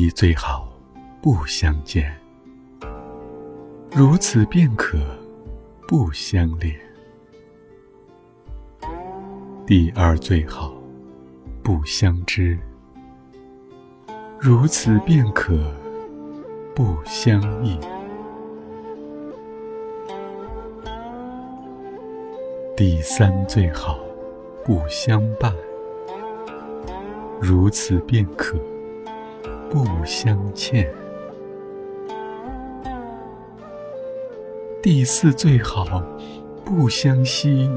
[0.00, 0.66] 第一最好
[1.20, 2.10] 不相见，
[3.92, 4.96] 如此便可
[5.86, 6.74] 不相恋。
[9.66, 10.72] 第二最好
[11.62, 12.58] 不相知，
[14.38, 15.52] 如此便可
[16.74, 17.78] 不相忆。
[22.74, 23.98] 第三最好
[24.64, 25.54] 不相伴，
[27.38, 28.58] 如此便可。
[29.70, 30.92] 不相欠，
[34.82, 36.02] 第四最好
[36.64, 37.70] 不相惜，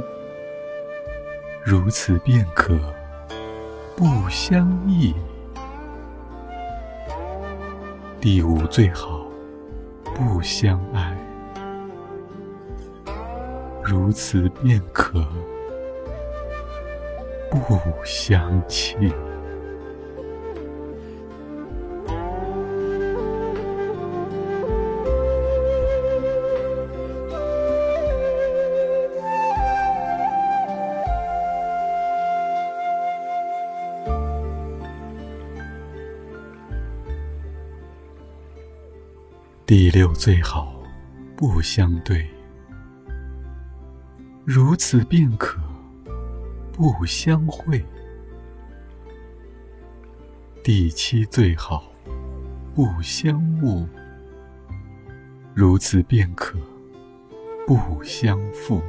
[1.64, 2.76] 如此便可
[3.96, 5.14] 不相忆。
[8.20, 9.28] 第五最好
[10.16, 11.16] 不相爱，
[13.84, 15.24] 如此便可
[17.52, 19.14] 不相弃。
[39.66, 40.76] 第六最好
[41.38, 42.28] 不相对，
[44.44, 45.58] 如此便可
[46.74, 47.82] 不相会。
[50.62, 51.90] 第七最好
[52.76, 53.88] 不相误，
[55.54, 56.60] 如此便可
[57.66, 58.82] 不相负。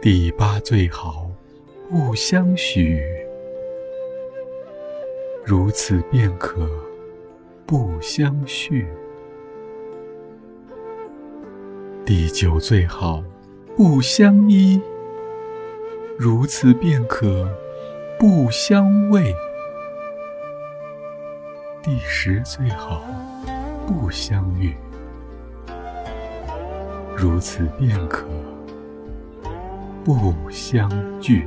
[0.00, 1.30] 第八最好
[1.90, 2.98] 不相许，
[5.44, 6.66] 如此便可。
[7.70, 8.84] 不相续，
[12.04, 13.22] 第九最好
[13.76, 14.82] 不相依，
[16.18, 17.48] 如此便可
[18.18, 19.32] 不相畏。
[21.80, 23.04] 第十最好
[23.86, 24.74] 不相遇，
[27.16, 28.26] 如此便可
[30.04, 30.90] 不相
[31.20, 31.46] 聚。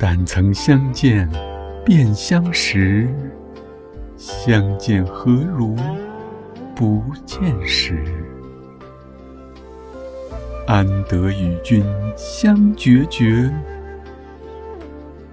[0.00, 1.28] 但曾相见
[1.84, 3.08] 便相识，
[4.16, 5.74] 相见何如
[6.74, 8.04] 不见时？
[10.68, 11.84] 安得与君
[12.16, 13.52] 相决绝，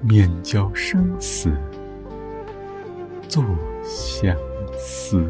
[0.02, 1.52] 面交生死
[3.28, 3.44] 作
[3.84, 4.36] 相
[4.76, 5.24] 思。